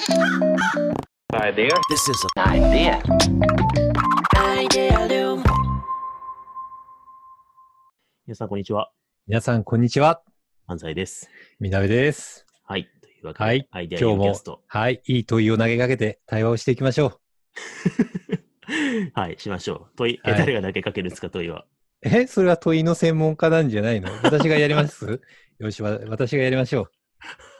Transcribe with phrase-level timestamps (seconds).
[0.00, 1.68] Idea.
[1.90, 3.02] This is an idea.
[4.34, 5.42] Idealum.
[8.26, 8.90] 皆さん、こんにちは。
[9.26, 10.22] 皆さん、こんにちは。
[10.66, 11.28] 安西です。
[11.60, 12.46] みなべです。
[12.64, 12.88] はい。
[13.02, 17.20] というわけで、はいアイデア今日もリアキャスト。、はい、いい問いを投げかけて対話をしていきましょ
[19.12, 19.96] はい、しましょう。
[19.96, 21.66] 問い、えはい誰が投げかけるんですか、問いは。
[22.04, 22.08] う。
[22.08, 24.10] え、それは問いの専門家なんじゃないの？
[24.22, 25.20] 私がやります？
[25.60, 26.88] よし、わ私がやりましょ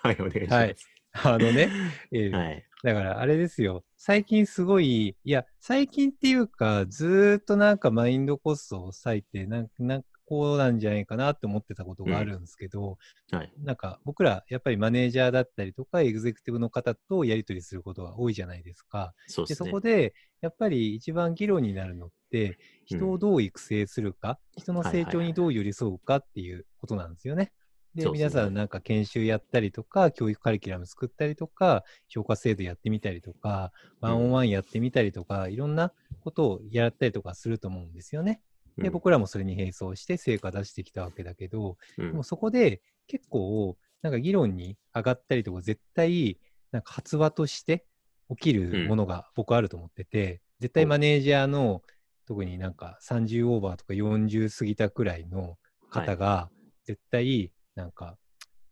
[0.02, 0.54] はい、お願いします。
[0.54, 0.76] はい。
[1.14, 1.18] う。
[1.28, 1.74] あのね、
[2.12, 2.66] えーはい。
[2.82, 3.84] だからあれですよ。
[3.98, 12.96] 最近すごい、いや、最近っていうか、ずーっとなんかマインドコストを割いて、なんなんかこうなんじゃないかなって思ってたことがあるんですけど、
[13.30, 13.52] はい。
[13.58, 19.14] なんか僕らやっぱりマネージャーだったりとか、エグゼクティブの方とやり取りすることが多いじゃないですか。
[19.26, 19.70] でそそうですね。
[19.72, 27.52] こで、やっぱり一番議論になるのって、人をどう育成するか、人の成長にどう寄り添うかっていうことなんですよね。
[27.94, 38.40] で、皆さんなんか研修やったりとか、教育カリキュラム作ったりとか、評価制度やってみたりとか、ワンオンワンやってみたりとか、いろんなことをやったりとかすると思うんですよね。
[38.76, 38.92] で、うん。
[38.92, 42.10] 僕らもそれに並走して成果出してきたわけだけど、うん。
[42.10, 46.38] でもそこで結構、なんか議論に上がったりとか、絶対、
[46.70, 47.84] なんか発話として
[48.30, 51.82] 起きるものが僕あると思ってて、絶対マネージャーの、
[52.26, 55.58] 特になんか30オーバーとか40過ぎたくらいの
[55.90, 56.48] 方が、
[56.84, 58.16] 絶対、なんか、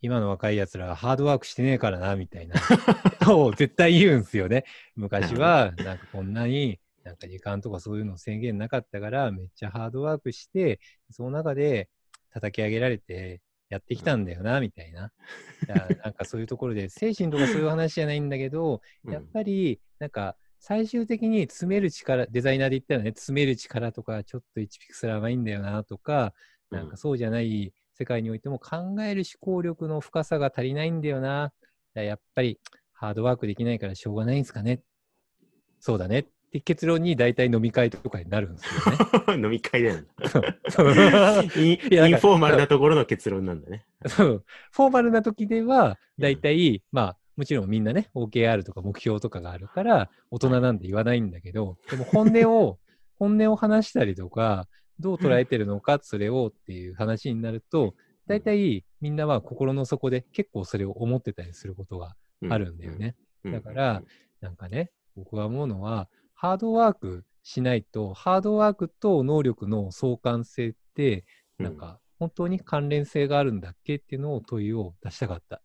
[0.00, 2.56] 今の若い奴らはハードワークしてねえからな、みたいな、
[3.34, 4.64] を絶対言うんすよね。
[4.94, 10.78] 昔は、 なんかこんなに、なんか時間とかそういうの制限なかったから、めっちゃハードワークして、
[11.10, 11.88] その中で
[12.30, 15.12] 叩き上げられてやってきたんだよな、みたいな。
[16.04, 26.34] なんかそういうところで、精神とかそういう話じゃないんだけど、うんやっぱり、なんか、最終的に詰める力、デザイナーで言ったらね、詰める力とか、ちょっと1ピクセル甘いんだよな、とか、
[26.70, 31.52] なんかそうじゃない世界においても考える思考力の深さが足りないんだよな。
[31.94, 32.60] やっぱり
[32.92, 34.80] ハードワークできないからしょうがないんですかね。
[35.80, 36.20] そうだね。
[36.20, 39.42] って結論に大体飲み会とかになるんですよね。
[39.42, 40.06] 飲み会だよね。
[41.56, 41.78] インイン
[42.16, 43.84] フォーマルなところの結論なんだね。
[44.06, 52.78] そうフォーマルな時では、うん大体、まあ、もちろんみんなね、OKR とか目標とかがあるから、大人なんて言わないんだけど、でも本音を、
[53.18, 54.66] 本音を話したりとか、
[55.00, 57.94] どう捉えてるのか、それをっていう話になると、
[58.26, 63.16] 大体みんなは心の底で結構それを思ってたりすることがうあるんだよね。
[63.44, 63.52] うん。
[63.52, 64.02] だから、
[64.40, 71.24] なんかね、僕が思うのは、ハードワークしないと、ハードワークと能力の相関性って、
[71.58, 75.60] うんなんか、本当に関連性があるんだっけっていうのを問いを出したかった。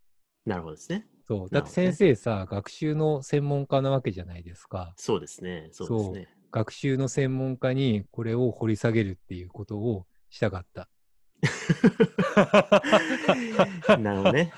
[0.46, 1.08] なるほどですね。
[1.28, 1.50] そう。
[1.50, 4.94] だって先生さ、学習の専門家なわけじゃないですか。
[4.98, 5.70] そうですね。
[5.72, 6.30] そうですね。
[6.54, 10.88] 学習の専門家にこれを掘り下げるっていうことをしたかった。
[13.98, 14.54] なるほどね。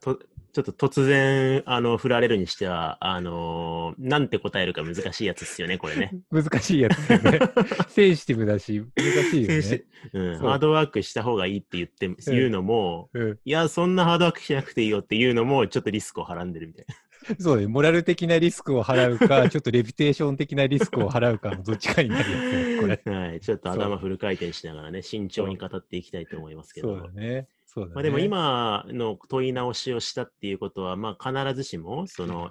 [0.00, 0.18] と
[0.52, 6.12] ちょっと突然、あの、振られるにしては、あのーなんて答えるか難しいやつですよね、これね。
[6.30, 7.40] 難しいやつだよね。
[7.88, 9.84] センシティブだし、難しいよね。
[10.12, 16.94] うん、ハードワークした方がいいって言って、言うのも、うん、いや、そんなハードワークしなくていいよっていうのも、ちょっとリスクをはらんでるみたいな。
[17.40, 23.12] そうね、モラル的なリスクを払うか、 ちょっとレピュテーション的なリスクを払うかのどっちかになるやつね、これ。
[23.14, 26.96] はい、ちょっと頭フル回転しながらね、慎重に語っていきたいと思いますけど。
[26.96, 27.48] そうだね。
[27.66, 27.94] そうだね。
[27.94, 32.50] まあ、でも今の問い直しをしたっていうことは、まあ必ずしも、その、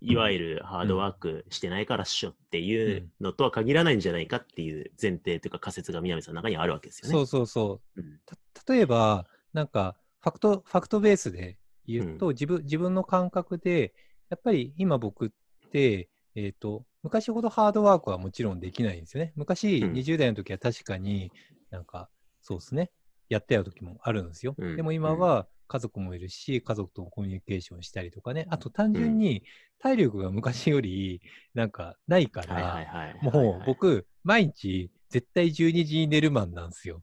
[0.00, 7.12] いわゆるハードワークしてないからっしょっていうのとは限らないんじゃないかっていう前提というか仮説が南さんの中にはあるわけですよね。
[7.12, 8.00] そうそうそう。
[8.00, 8.36] うんた
[8.72, 13.94] 例えば、なんか、ファクト、ファクトベースで言うと、自分、自分の感覚で、
[14.30, 15.30] やっぱり今僕っ
[15.70, 19.32] て、えっ、と、昔ほどハードワークはもちろんできないんですよね。
[19.36, 21.30] 昔、うん20代の時は確かに
[21.70, 22.08] なんか、
[22.40, 22.90] そうですね、
[23.28, 24.54] やってた時もあるんですよ。
[24.58, 29.44] うんでも今は家族もいるし、家族とコミュニケーションしたりとかね、あと単純に
[29.78, 31.20] 体力が昔より
[31.54, 33.14] なんかないから。
[33.22, 37.02] もう僕、毎日絶対12時に寝るマンなんですよ。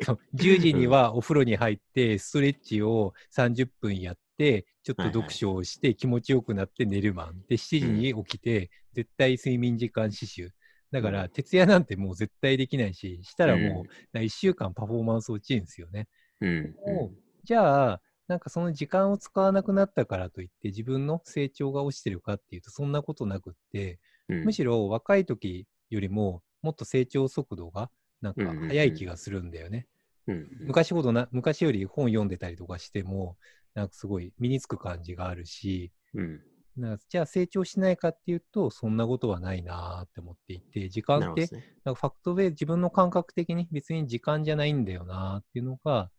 [0.00, 7.42] そう10時にはお風呂に入って、ストレッチを30分やって、ちょっと読書をして気持ちよくなって寝るマン。
[7.48, 10.52] で、7時に起きて、絶対睡眠時間死守。
[10.92, 16.08] だかうら、徹夜なんてもう絶対できないし、したらもうんう、1週間パフォーマンス落ちるんですよね。
[16.40, 16.74] うん。
[16.86, 23.98] もうじゃあ、なんかその時間を使わなくなったからといって、自分の成長が落ちてるかっていうと、そんなことなくって、
[24.28, 27.90] うんむしろ若い時よりももっと成長速度が
[28.20, 29.86] なんかうんうんうん早い気がするんだよね。
[30.26, 33.36] うん昔ほどな、昔より本読んでたりとかしても、
[33.74, 36.40] なんかすごい身につく感じがあるし、うん。
[36.76, 41.48] なんかじゃあ成長しないかっていうと、そんなことはないなーって思っていて、時間って
[41.84, 46.10] なんかファクトベース、自分の感覚的に別に時間じゃないんだよなーっていうのが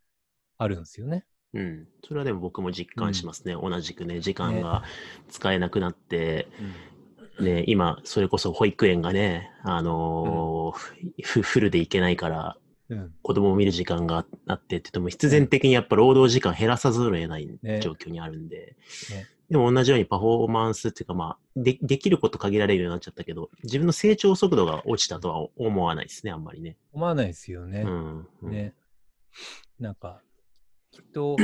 [0.58, 1.26] あるんですよね。
[1.54, 1.88] うん。
[2.04, 3.54] それはでも僕も実感しますね。
[3.54, 4.84] 同じくね、時間が
[5.30, 6.48] 使えなくなって、
[7.40, 12.58] ね、今、それこそ保育園がね、あのーフ フルで行けないから、
[12.90, 13.14] うん。
[13.22, 18.76] 子供を見る時間があってって言っても、必然的にやっぱ労働時間減らさざるを得ないね状況にあるんで、
[19.12, 26.76] ねでも同じようにパフォーマンスっていうか、まあ、でできること限られるようになっちゃったけど、自分の成長速度が落ちたとは思わないですね、あんまりね。
[26.92, 27.82] 思わないですよね。
[27.82, 28.28] うん。
[28.42, 28.74] うんね。
[29.80, 30.22] なんか、
[30.92, 31.38] きっと、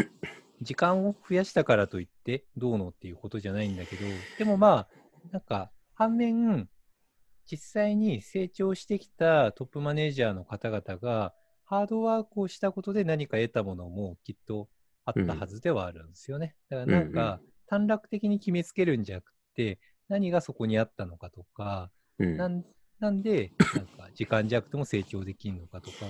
[0.62, 4.02] 時間を増やしたからといって、どうのっていうことじゃないんだけど、
[4.38, 4.90] でもまあ、
[5.32, 5.72] なんか、
[6.04, 6.68] 反面、
[7.50, 11.34] 実際に成長してきたトップマネージャーの方々が、
[11.64, 14.68] ハードワークをしたことで何か得たものもきっと
[15.06, 16.58] あったはずではあるんですよね。
[16.70, 19.80] だからなんうんうか、短絡的に決めつけるんじゃなくて、
[20.10, 21.90] 何がそこにあったのかとか、
[22.20, 22.66] うんなん
[23.00, 26.10] なんで、なんか時間弱でも成長できるのかとかを、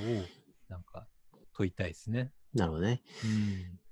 [0.70, 1.08] なんか
[1.56, 2.32] 問いたいですね。
[2.56, 3.04] なるほどね。
[3.24, 3.83] うん。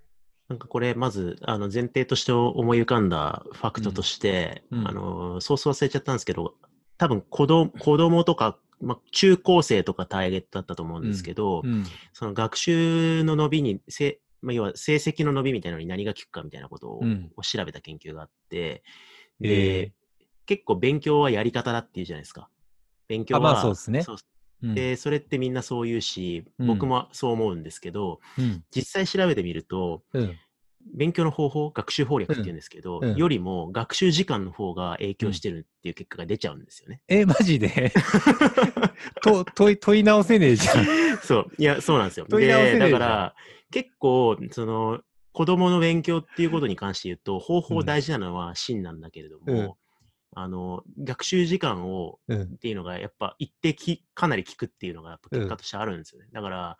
[0.51, 6.55] なんかこれ、まず、あの、前提として思い浮かんだファクトとして、うんうんあの、ソース忘れちゃったんですけど、
[6.97, 11.85] 多分子供、子供とか、まあ、中高生とかターゲットだったと思うんですけど、うん。
[12.11, 18.83] その学習の伸びに、せまあ、要は成績の伸びみたいなのに何が効くかみたいなことを,、うん調べた研究があって、
[19.41, 19.93] えで、
[20.45, 22.49] 結構勉強はやり方だっていうじゃないですか。
[23.07, 24.19] 勉強は、あまあそうですねそううん。
[24.61, 28.63] で、それってみんなそう言うし、うん僕もそう思うんですけど、うん。
[28.73, 30.35] 実際調べてみると、うん。
[30.95, 37.01] 勉強の方法、学習法略って言うんですけど、うんうんよりも学習時間の方が影響してるっていう結果が出ちゃうんですよね。
[37.07, 37.91] え、マジで？
[39.21, 41.17] と問い問い直せねえじゃん。
[41.17, 41.51] そう。
[41.57, 42.25] いや、そうなんですよ。
[42.27, 43.35] で、だから、
[43.71, 45.01] 結構、その、
[45.33, 49.73] 子供の勉強っていうことに関して言うと、方法大事なのは真なんだけれども、うん
[50.33, 52.47] あの、学習時間を、うんっ。
[52.59, 56.27] ていうのが、やっぱ一定き、かなり効くっていうのが、やっぱ結果としてあるんですよね。
[56.31, 56.77] だから、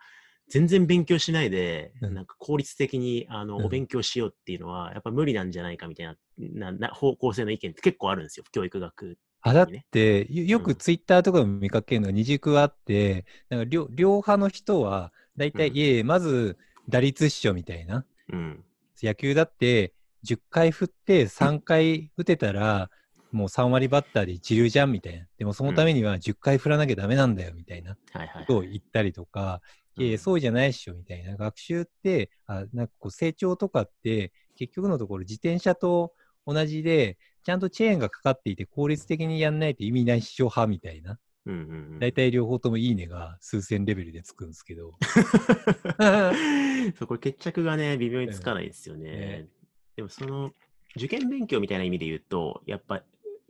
[0.48, 8.44] 全然勉強しないで、うんなんか効率的に、あの、うんお勉強しようっていうのは、やっぱ無理なんじゃないかみたいな、なな方向性の意見って結構あるんですよ。
[8.52, 16.58] 教育学あ、だっねて、よよくツイッターとかでも見かけるのが二軸あって、なんか両両派の人は、だいたい、ういえ、まず
[16.88, 18.06] 打率っしょみたいな。
[18.32, 18.64] うん。
[19.02, 22.90] 野球だって、10回振って3回打てたら、
[23.32, 25.26] もう3割バッターで一流じゃんみたいな。
[25.38, 27.98] でもそのためには10回振らなきゃダメなんだよみたいなこ
[28.46, 28.68] とをはい。
[28.68, 29.60] 言ったりとか、
[29.98, 31.36] いえいえ、うんそうじゃないっしょみたいな。
[31.36, 36.12] 学習って、あなんかこう成長とかって、結局のところ自転車と
[36.46, 41.18] 同じで、ちゃんとチェーンがかかっていて効率的にやんないと意味ないっしょ派みたいな。
[41.44, 41.62] うんうんう
[41.96, 44.94] ん、大体両方ともいいねが数千レベルでつくんですけど。
[46.96, 49.10] そう、これ決着がね、微妙につかないですよね。
[49.10, 49.48] ね
[49.96, 50.52] でもその、
[50.96, 53.02] 受験勉強みたいな意味で言うと、やっぱ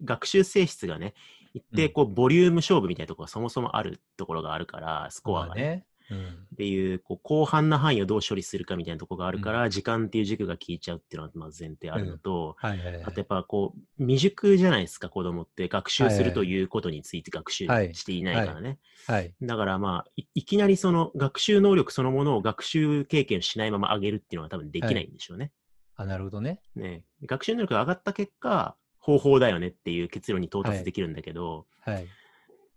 [0.05, 1.15] 学習性質がね、
[1.55, 5.63] 一定こう、ボリューム勝負みたいなところがそもそもあるところがあるから、スコアがね。
[5.63, 5.87] まあね。
[6.11, 15.69] うんっていう、こう、広範な範囲をどう処理するかみたいなところがあるから、時間っていう軸が効いちゃうっていうのはまず前提あるのと、はいはいはいあとやっぱこう、未熟じゃないですか、子供って。
[15.69, 18.79] 学習すはいはいるということについて学習はいしていないからね。
[19.07, 19.33] はい。
[19.41, 25.53] だからまあい、いきなりその学習能力そのものを学習経験しないまま上げるっていうのは多分できないんでしょうね。
[25.97, 26.61] あ、なるほどね。
[26.75, 32.09] ね学習能力が上がった結果、方法だよねっていう結論に到達できるんだけど、はい。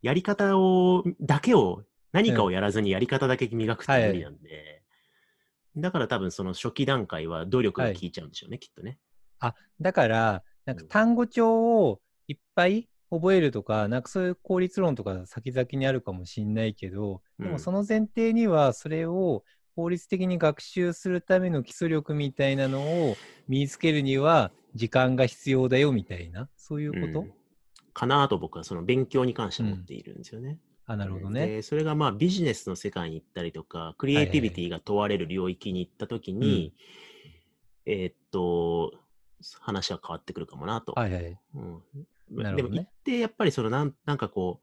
[0.01, 4.81] やり方を、だけを、何かをやらずにやり方だけ磨くって無理なんで、
[5.77, 8.97] だから多分その初期段階は努力が効いちゃうんでしょうね、きっとね。
[9.39, 10.89] あ、だから、なんかうん。
[10.89, 17.51] 単語帳をいっぱい覚えるとか、なんかそういう効率論とか先々にあるかもしんないけど、でうん。
[17.51, 19.43] もその前提にはそれを
[19.75, 23.17] 効率的に学習するための基礎力みたいなのを
[23.47, 27.31] 身につけるには時間が必要だよみたいな、そういうこと、うん
[27.95, 30.59] かなと僕はその勉強に関して思っているんですよね。
[30.85, 31.47] あ、なるほどね。
[31.47, 36.73] でそれがまあビジネスの世界に行ったりとか、クリエイティビティが問われる領域に行ったときに、
[37.85, 38.91] えーっと、
[39.61, 40.91] 話は変わってくるかもなと。
[40.91, 41.39] はいはい。
[41.55, 41.83] うん
[42.29, 44.59] なるほどねでも一定やっぱりそのなんなんかこ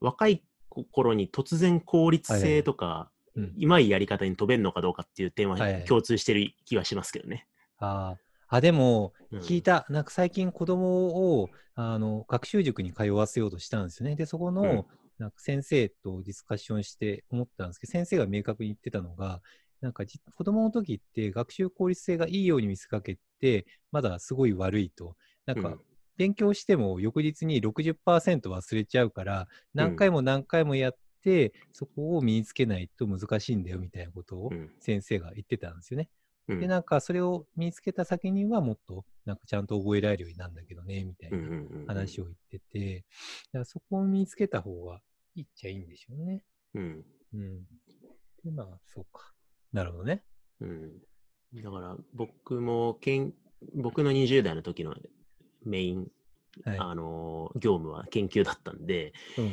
[0.00, 7.46] う、若い頃に突然効率性とか、うんうまいやり方に飛べるのかどうかっていう点は共通してる気はしますけどね。
[7.78, 8.28] あー。
[8.48, 9.40] あ、でも、うん。
[9.40, 14.16] 聞いた、なんか最近子供をあの学習塾に通わせようとしたんですよね。
[14.16, 14.84] で、そこの、うん。
[15.18, 19.42] なんか先生とディスカッションして思ったんですけど、先生が明確に言ってたのが、
[19.80, 25.16] なんかじ子供の時って学習効率性がいいように見せかけて、まだすごい悪いと。
[25.44, 25.80] なんかうん。
[26.16, 36.08] 勉強しても翌日に60%忘れちゃうから、何回も何回もやって、そこを身につけないと難しいんだよみたいなことをうん先生が言ってたんですよね。
[36.48, 41.38] うんで、なんかそれを身につけた先にはもっとなんかちゃんと覚えられるようになるんだけどね、みたいな
[41.86, 43.04] 話を言ってて、
[43.52, 45.00] だからそこを身につけた方が
[45.34, 46.42] いいっちゃいいんでしょうね。
[46.74, 47.64] うんうん。
[48.44, 49.32] で、まあ、そうか。
[49.72, 50.22] なるほどね。
[50.60, 50.92] うん
[51.54, 53.32] だから僕もけん、
[53.74, 54.94] 僕の20代の時の
[55.64, 56.08] メイン、
[56.64, 56.78] はい。
[56.78, 59.52] あのー業務は研究だったんで、うん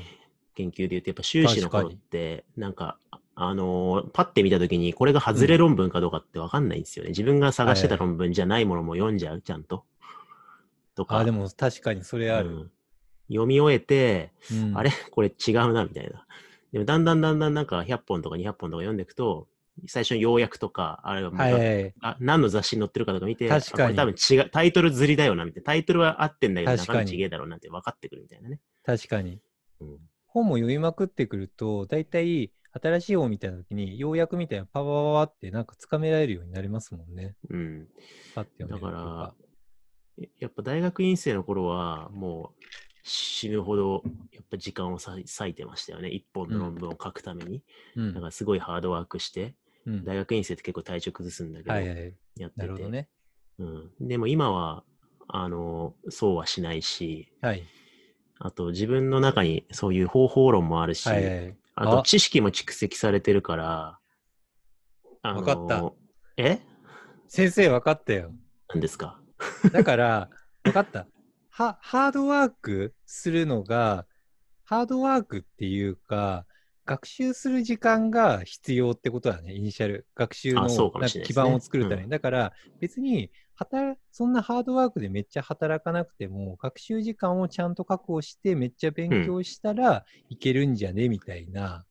[0.55, 7.09] 研究で言うと、やっぱ修士の頃っ確て、なんか、ああのーパッて見たときに、これが外れ論文かどうかってわかんないんですよね。
[7.09, 9.83] 自分が探してた論文じゃないものも読んじゃう、ちゃんと。
[10.95, 12.49] とか、あ、でも確かにそれある。
[12.49, 12.71] うん
[13.27, 14.91] 読み終えて、うんあれ？
[15.09, 16.27] これ違うな、みたいな。
[16.71, 19.47] でも、だんだんだんだんなんか100本とか200本とか読んでいくと、
[19.87, 21.93] 最初の要約とか、あれはもうはいはいはい。
[22.01, 25.65] あ何の雑誌に載ってるかとか見て、確かに多分違う、タイトルずりだよな、みたいな。
[25.65, 28.59] タイトルは合ってんだけど、中身違えだろうなって分かってくるみたいなね。
[28.85, 29.39] 確かに。
[29.81, 29.97] うん
[30.35, 32.51] 本も読みまくってくると、大体
[32.81, 37.35] 新しい本みたいな時に、要約みたいなパワパワってなんかつかめられるようになりますもんね。
[37.49, 37.87] うん。
[38.35, 39.33] パッて読めだから、
[40.17, 42.63] ややっぱ大学院生の頃は、もう
[43.03, 46.09] 死ぬほど、やっぱ時間をさ割いてましたよね。
[46.09, 47.63] 一本の論文を書くために。
[47.95, 52.13] うんだからすごいハードワークして、うん大学院生って結構体調崩すんだけど、はいはい。
[52.37, 52.61] やってて。
[52.61, 53.07] なるほどね。
[53.59, 53.91] うん。
[54.01, 54.83] でも今は、
[55.27, 57.63] あの、そうはしないし、はい。
[58.39, 61.55] あと自分の中にそういう方法論もあるし、はいはい。
[61.75, 63.99] あとあ知識も蓄積されてるから、
[65.21, 65.91] あのわかった
[66.37, 66.59] え？
[67.27, 68.31] 先生、分かったよ。
[68.69, 69.19] 何ですか？
[69.71, 70.29] だから、
[70.63, 71.07] 分かった。
[71.49, 74.05] は、ハードワークするのが、
[74.63, 76.45] ハードワークっていうか、
[76.85, 80.05] 学習する時間が必要ってことだね、イニシャル。
[80.15, 80.67] 学習の
[81.23, 82.03] 基盤を作るために。
[82.03, 91.85] うんだから、別に、働そんなハードワークでめっちゃ働かなくても、学習時間をちゃんと確保して、めっちゃ勉強したらいけるんじゃねみたいな。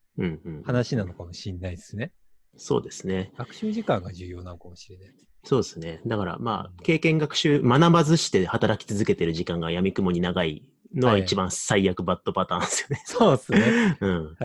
[0.65, 2.13] 話なのかもしれないですね。
[2.57, 3.33] そうですね。
[3.37, 5.15] 学習時間が重要なのかもしれない。
[5.43, 6.01] そうですね。
[6.07, 10.63] だからまあ、経験学習、学ばずして働き続けてる時間が闇雲に長い
[10.95, 13.03] のははい一番最悪バッドパターンですよね。
[13.05, 13.97] そうですね。
[14.01, 14.37] うん。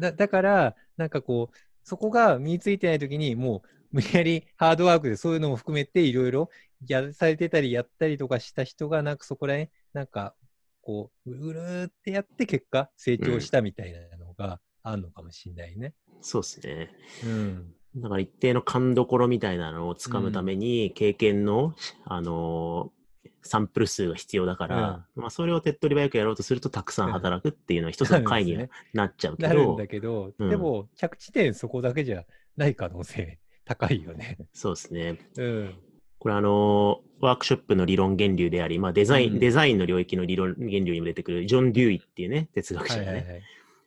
[0.00, 6.50] だだから、なんかこう、そこが身についてないときに、もう、無理やりハードワークでそういうのも含めて、いろいろ
[6.86, 10.34] やされてたり、やったりとかした人が、なんかそこらへん、なんか、
[10.80, 15.94] こう、うるうるってやって、結果、成長したみたいなのがあるのかもしれないね。
[16.20, 16.90] そうですね。
[17.24, 17.74] うん。
[17.96, 23.02] だから一定の勘どころみたいなのをつかむために、経験の、あのー
[23.44, 32.24] サンプル数が必要だから、まあそれを手っ取り早くやろうとするとたくさん働くっていうのは一つの回にはなっちゃうけどなるんだ、けど、うんでも、着地点そこだけじゃ
[32.56, 34.38] ない可能性高いよね。
[34.52, 35.18] そうですね。
[35.36, 35.74] うん。
[36.18, 43.42] これあのーワークショップの理論源流であり、まあデザイン、うんデザインの領域の理論源流にも出てくるジョン・デューイっていうね、哲学者がね、はいはいはい。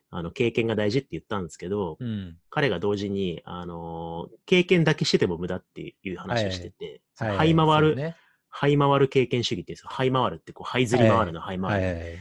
[0.08, 2.38] あの、経験が大事って言ったんですけど、うん。
[2.48, 8.16] 彼が同時に、あのー経験だけしてても無駄っていう話をしてて、はいはい這い回る、そうね
[8.50, 9.90] 這い回る経験主義って言うんですよ。
[9.90, 12.18] 這い回るって、こう、這いずり回るの這い回る。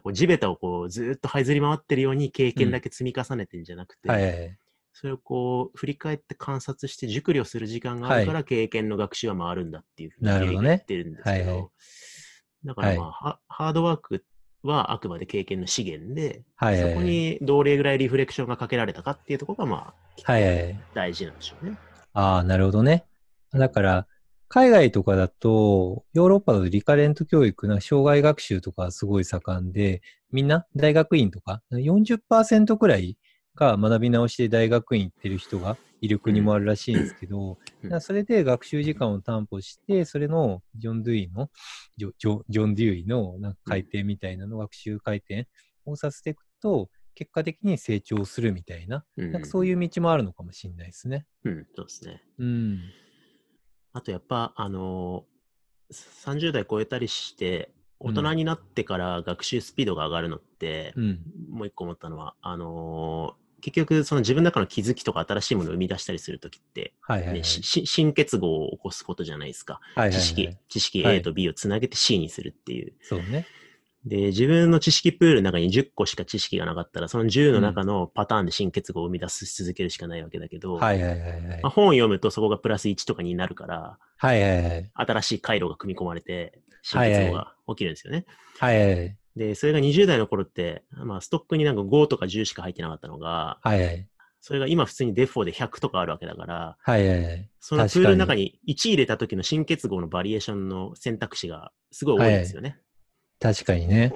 [0.00, 4.58] こう地べたをこうずーっと這いずり回ってるように経験だけ積み重ねてんじゃなくて、はいはいはい。
[4.98, 11.68] それをこう振り返って観察して熟慮する時間があるから経験の学習は回るんだっていうふうに言ってるんですけど、はいはい
[12.64, 14.24] だからまあ、はハードワーク
[14.62, 20.80] はあくまで経験の資源で、はいはいはいそこにどれぐらいリフレクションがかけられたかっていうところがまあはいはいはい。
[20.94, 21.76] 大事なんでしょうね。
[22.14, 23.04] ああ、なるほどね。
[23.52, 24.06] だから、
[24.48, 30.00] 海外とかだと、ヨーロッパだとリカレント教育な障害学習とかすごい盛んで、
[30.32, 33.18] みんな大学院とか40%くらい
[33.56, 37.58] が学び直しで大学院行ってる人がいる国もあるらしいんですけど、
[38.00, 41.50] それで学習時間を担保して、それのジョン・ドゥイの、
[41.96, 45.48] ジョジョジョン・デュイのなんか回転みたいなの、学習回転
[45.84, 51.26] をさせていくと、結果的に成長するみたいな、なんかそういう道もあるのかもしれないですね。
[51.44, 52.22] うん、そうですね。
[52.38, 52.80] うん。
[53.92, 55.36] あとやっぱ、あのー
[55.88, 57.70] 30代超えたりして、
[58.00, 61.20] 大人になってから学習スピードが上がるのって、うん。
[61.48, 67.38] もう一個思ったのは、あのー結局、その自分の中の気づきとか新しいものを生み出したりするときって、はいはいはい。
[67.38, 69.80] ね新結合を起こすことじゃないですか。
[69.94, 72.94] はいはいはい知識、知識はい A と B をつなげて C にするっていう。
[73.02, 73.46] そうね。
[74.06, 81.42] で、自分の知識プールの中に10個しか知識がなかったら、その10の中のパターンで新結合を生み出し続けるしかないわけだけど、はいはいはいはい。
[81.60, 84.90] まあ、本を読むとそこがプラス1とかになるから、はいはいはい。
[84.94, 88.26] 新しい回路が組み込まれて、新結合が起きるんですよね。
[88.60, 89.16] はいはいはい。
[89.36, 94.08] で、それが20代の頃って、まあ、ストックになんか5とか10しか入ってなかったのが、はいはい。
[94.40, 97.50] それが今普通にデフォで100とかあるわけだから、はいはいはい。
[97.60, 102.78] そのプールの中に1入れた時の新結合のバリエーションの選択肢がすごい多いんですよね。
[103.38, 104.14] 確かにね。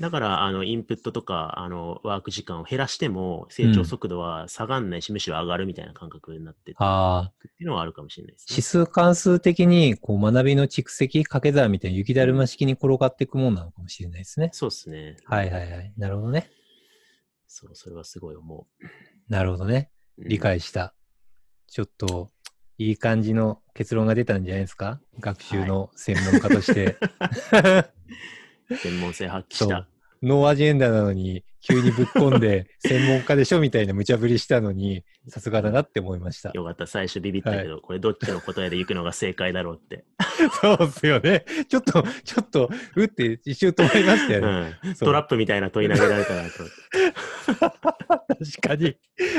[0.00, 8.62] だから、あの、インプットとか、あの、ワーク時間を減らしても、成長速度は下がんないし、むしろ上がるみたいな感覚になってってああ、いうのはあるかもしれないです指ね。
[8.62, 14.50] 数関数的に、こう、学びの蓄積、掛け算みたいな雪だるま式に転がっていくもんなのかもしれないですね。
[14.52, 15.16] そうですね。
[15.24, 15.92] はいはいはい。
[15.96, 16.50] なるほどね。
[17.46, 18.66] そう、それはすごい思
[19.28, 19.90] なるほどね。
[20.18, 20.22] う。
[20.22, 20.94] うん理解した。
[21.68, 22.30] ちょっと、
[22.78, 25.00] いい感じの結論が出たんじゃないですか？
[25.20, 26.96] 学習の専門家として。
[28.70, 29.88] 専門性発揮した。
[30.22, 36.50] ノーアジェンダなのに、急にぶっ込んで、 専門家でしょみたいな無茶ぶりしたのに、さすがだなって思いました。
[36.54, 36.86] よかった。
[36.86, 40.04] 最初ビビったけど、これどっちの答えで行くのが正解だろうって。
[40.60, 41.44] そうっすよね。
[41.68, 44.78] ちょっと、ちょっと、うって一瞬止まりましたうよね。
[44.84, 46.50] うトラップみたいな問い投げられたなと。
[47.48, 48.96] 確かに、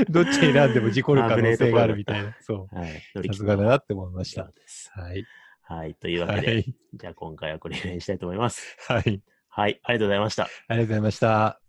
[0.09, 2.35] どっち選んでも事故る可能性があるみたいな。
[2.41, 3.03] そはい。
[3.15, 3.27] 乗う。
[3.27, 4.51] さすがだなって思いました。
[4.93, 5.25] はい。
[5.67, 5.95] はい。
[5.95, 6.75] というわはけで、い。
[6.93, 8.77] じゃあ今回はこれぐらいにしたいと思います。
[8.87, 9.21] はい。
[9.49, 9.79] はい。
[9.83, 10.43] ありがとうございました。
[10.43, 11.61] ありがとうございました。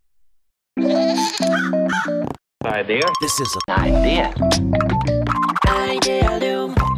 [3.21, 4.33] This is an idea.
[5.67, 6.98] Idea.